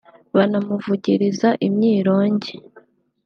banamuvugiriza 0.35 1.49
imyirongi 1.67 2.53